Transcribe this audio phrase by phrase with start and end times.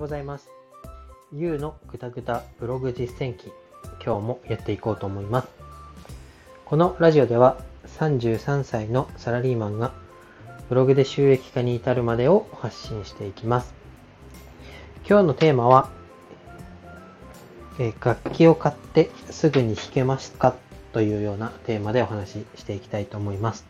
[0.00, 0.48] ございます。
[1.30, 3.52] ゆうのぐたぐたブログ実践記、
[4.02, 5.48] 今日もやっていこうと思います。
[6.64, 7.58] このラジオでは
[7.98, 9.92] 33歳のサラリーマンが
[10.70, 13.74] ブログで収益化に至るまでを発信していきます。
[15.06, 15.90] 今日のテーマは、
[17.78, 20.54] え楽器を買ってすぐに弾けますか？
[20.94, 23.66] というようなテーマでお話ししていきたいと思います。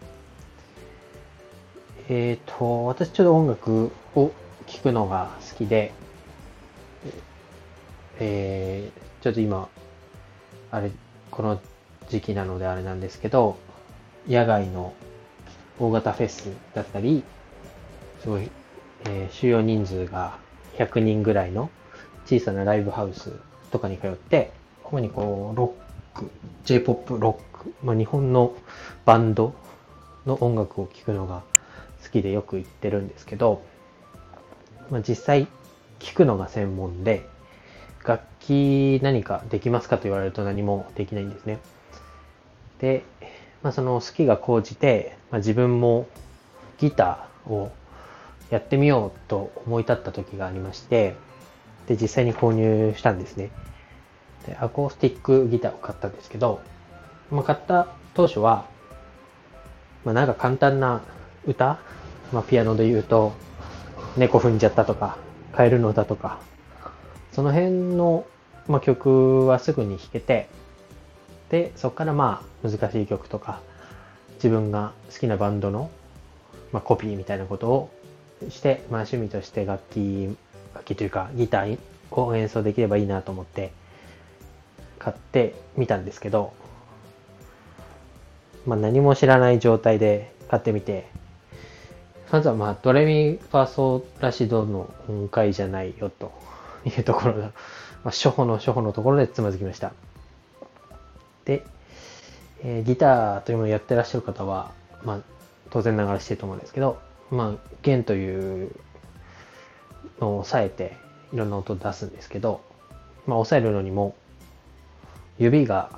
[2.08, 4.30] えっ、ー、と、私ちょっと音楽を
[4.68, 5.92] 聴くのが好きで、
[8.18, 9.68] えー、ちょっと今、
[10.70, 10.90] あれ、
[11.30, 11.60] この
[12.08, 13.56] 時期なのであれなんですけど、
[14.28, 14.92] 野外の
[15.78, 17.24] 大型フェスだったり、
[18.20, 18.50] すごい、
[19.06, 20.38] えー、収容人数が
[20.76, 21.70] 100人ぐらいの
[22.26, 23.32] 小さなライブハウス
[23.70, 24.52] とかに通って、
[24.84, 25.74] 主にこう、ロ
[26.14, 26.30] ック、
[26.64, 28.54] J-POP ロック、まあ、日本の
[29.04, 29.54] バンド
[30.26, 31.42] の音楽を聴くのが
[32.02, 33.62] 好きでよく行ってるんですけど、
[34.90, 35.46] まあ、実際
[36.00, 37.26] 聞くのが専門で、
[38.04, 41.58] 楽器何かできますかと言われると何もできないんですね。
[42.80, 43.04] で、
[43.62, 46.08] まあ、その好きが高じて、まあ、自分も
[46.78, 47.70] ギターを
[48.50, 51.14] やってみようと思い立った時がありまして、
[51.86, 53.50] で、実際に購入したんですね。
[54.46, 56.62] で、アコースティックギターを買ったんですけど、
[57.30, 58.66] まあ、買った当初は、
[60.04, 61.02] まあ、なんか簡単な
[61.46, 61.78] 歌、
[62.32, 63.32] まあ、ピアノで言うと、
[64.16, 65.18] 猫踏んじゃったとか、
[65.52, 66.40] カエルの歌とか、
[67.32, 68.26] その辺の、
[68.68, 70.48] まあ、曲はすぐに弾けて、
[71.50, 73.60] で、そこからまあ難しい曲とか、
[74.34, 75.90] 自分が好きなバンドの、
[76.72, 77.90] まあ、コピーみたいなことを
[78.48, 80.36] して、まあ、趣味として楽器、
[80.74, 81.78] 楽器というかギター
[82.12, 83.72] を演奏できればいいなと思って
[84.98, 86.52] 買ってみたんですけど、
[88.66, 91.08] まあ、何も知らない状態で買ってみて、
[92.30, 96.32] まずはまあ、ドレミファソラシドの音階じゃないよと
[96.86, 97.50] いうところが、ま
[98.06, 99.92] あ、初歩の初歩のところでつまずきました。
[101.44, 101.64] で、
[102.62, 104.70] えー、ギターというものをやってらっしゃる方は、
[105.02, 105.18] まあ、
[105.70, 106.98] 当然ながらしてると思うんですけど、
[107.30, 108.76] まあ、弦という
[110.20, 110.96] のを押さえて
[111.32, 112.60] いろんな音を出すんですけど、
[113.26, 114.14] まあ、押さえるのにも
[115.38, 115.90] 指が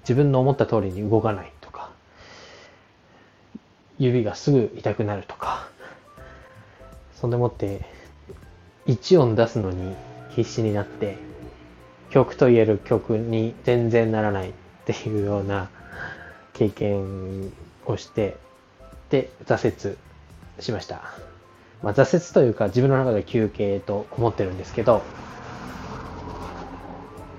[0.00, 1.90] 自分の思った通りに動かないとか
[3.98, 5.69] 指がすぐ痛くなるとか
[7.20, 7.82] そんでもって
[8.86, 9.94] 1音出すのに
[10.30, 11.18] 必死になって
[12.08, 14.52] 曲と言える曲に全然ならないっ
[14.86, 15.68] ていうような
[16.54, 17.52] 経験
[17.84, 18.36] をして
[19.10, 19.96] で挫折
[20.60, 21.02] しました、
[21.82, 25.02] まあ、挫折というか自分の中で休憩と思ってるんですけど、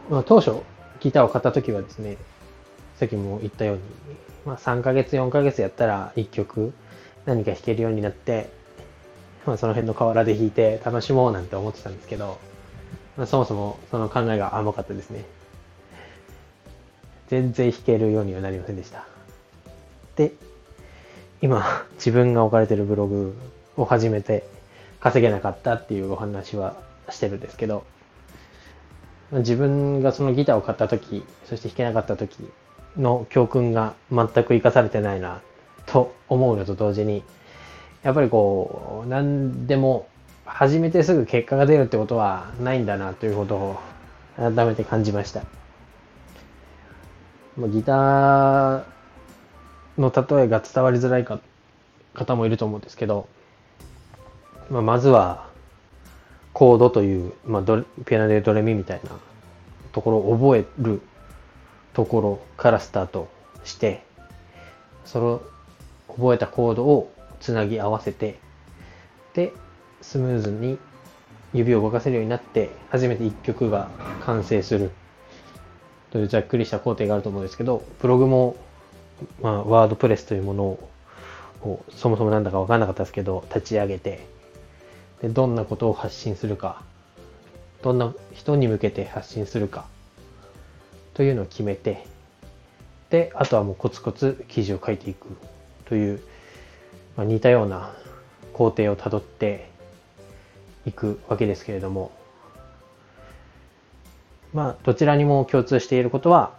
[0.09, 0.62] まあ、当初
[1.00, 2.18] ギターを買った時はですね
[2.98, 3.81] さっきも言ったように、
[4.46, 6.72] まあ、3ヶ月4ヶ月やったら1曲
[7.25, 8.60] 何か弾けるようになって
[9.46, 12.40] まあ、その辺の河原で弾いて楽しもうなんて思ってたんですけど、
[13.18, 15.25] まあ、そもそもその考えが甘かったですね。
[17.28, 19.06] 全然弾けるようにはなりませんでした。
[20.16, 20.34] で、
[21.41, 23.35] 今、自分が置かれてるブログ
[23.78, 24.44] を始めて
[25.00, 26.75] 稼げなかったっていうお話は
[27.09, 27.85] してるんですけど、
[29.31, 32.38] 自分がそのギターを買った時、そして弾けなかった時
[32.97, 35.41] の教訓が全く活かされてないな
[35.85, 37.24] と思うのと同時に、
[38.03, 40.07] やっぱりこう、何でも
[40.45, 43.79] 始めてすぐ結果が出るってことはないんだなということを
[44.38, 45.44] 改めて感じました。
[47.57, 48.84] ギター
[49.97, 51.39] の例えが伝わりづらいか
[52.13, 53.28] 方もいると思うんですけど、
[54.69, 55.50] まあ、まずは
[56.53, 59.12] コードという、まあ、ドピアノでドレミみたいな
[59.91, 61.01] ところを覚える
[61.94, 63.29] ところからスタート
[63.63, 64.03] して
[65.06, 65.41] その
[66.07, 68.40] 覚えたコードをつなぎ合わせて、
[69.34, 69.53] で、
[70.02, 70.78] スムーズに
[71.53, 73.90] 指を動かせるようになって、初めて一曲が
[74.25, 74.91] 完成する。
[76.12, 78.56] というざっくりした工程があると思うんですけど、ブログも、
[79.41, 84.25] まあ、ワードプレスというものを、そもそもなんだかわからなかったですけど、立ち上げて、
[85.21, 86.83] で、どんなことを発信するか、
[87.81, 89.86] どんな人に向けて発信するか、
[91.13, 92.06] というのを決めて、
[93.10, 95.27] で、あとはもうコツコツ記事を書いていく
[95.86, 96.21] という
[97.16, 97.94] まあ、似たような
[98.54, 99.69] 工程をたどって
[100.86, 102.12] いくわけですけれども、
[104.54, 106.54] まあ、どちらにも共通していることは、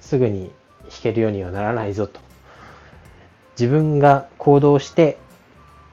[0.00, 0.50] すぐに
[0.82, 2.20] 弾けるようにはならないぞと。
[3.58, 5.16] 自分が行動して、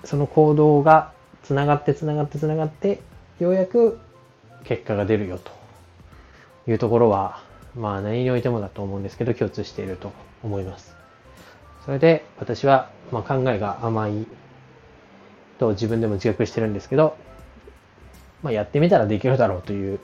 [0.04, 1.12] その行動が
[1.44, 3.00] つながってつながってつながって、
[3.40, 4.00] ようやく
[4.66, 5.52] 結果が出るよと
[6.70, 7.42] いうところは、
[7.76, 10.12] まあ何においてもだと思うんですけど、共通していると
[10.44, 10.96] 思います。
[11.86, 14.28] それで私は、ま考えが甘い
[15.60, 17.16] と自分でも自覚してるんですけど、
[18.42, 20.00] まあ、やってみたらできるだろうという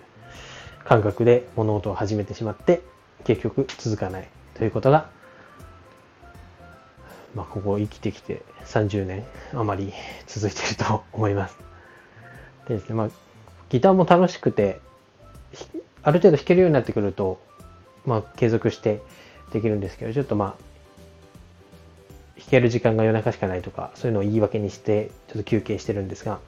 [0.86, 2.82] 感覚で物事を始めてしまって、
[3.26, 5.10] 結局続かないということが、
[7.36, 9.94] まあ、ここ生きてきて30年余り
[10.26, 11.58] 続いてると思います。
[12.68, 13.10] でですね、まあ、
[13.70, 14.80] ギターも楽しくて、
[16.02, 17.42] ある程度弾けるようになってくると、
[18.06, 19.02] まあ、継続して
[19.52, 20.69] できるんですけど、ちょっとまあ、
[22.40, 26.40] 弾ける時間が夜中しかないとか、そういうのを言い訳にして、ちょっと休憩してるんですが、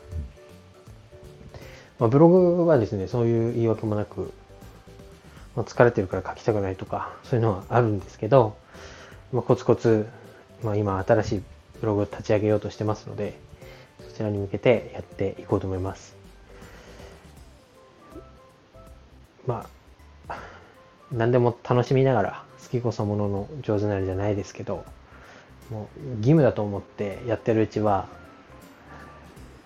[2.00, 4.32] まあ、ブログはですね、そういう言い訳もなく、
[5.56, 8.56] まあ、疲れてるから書きたくないとか、そういうのはあるんですけど、
[9.34, 10.08] まあ、コツコツ、
[10.64, 11.44] まあ、今新しい
[11.82, 13.38] ブログを立ち上げようとしてますので、
[14.08, 16.16] そちらに向けてやっていこうと思います。
[19.46, 19.66] ま
[20.30, 20.38] あ、
[21.12, 24.86] 何でも楽しみながら、好きこそものの上手なりじゃないですけど、
[25.72, 28.08] もう義務だと思ってやってるうちは、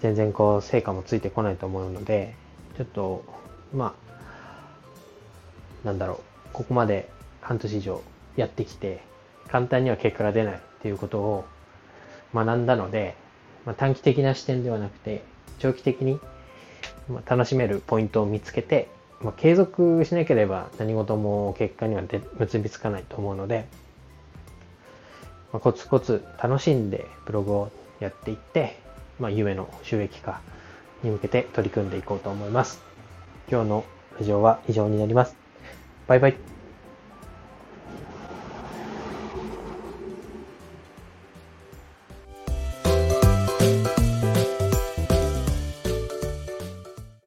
[0.01, 2.35] 全然こう成果もついてこないと思うので、
[2.77, 3.25] ちょっと、
[3.73, 3.95] ま
[5.83, 6.17] あ、なんだろう、
[6.53, 7.09] ここまで
[7.41, 8.01] 半年以上
[8.37, 9.01] やってきて、
[9.47, 11.45] 簡単には結果が出ないっていうことを
[12.33, 13.15] 学んだので、
[13.65, 15.23] まあ、短期的な視点ではなくて、
[15.57, 16.19] 長期的に
[17.25, 18.89] 楽しめるポイントを見つけて、
[19.21, 22.03] まあ、継続しなければ何事も結果には
[22.37, 23.67] 結びつかないと思うので、
[25.55, 27.71] まあ、コツコツ楽しんでブログを
[28.01, 28.77] やっていって、
[29.21, 30.41] まあ、夢の収益化
[31.01, 32.81] に向けて取り組んでいこうと思います。
[33.49, 33.85] 今日の
[34.19, 35.37] ラジオは以上になります。
[36.07, 36.54] バイバイ。